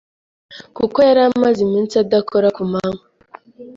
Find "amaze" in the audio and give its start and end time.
1.29-1.59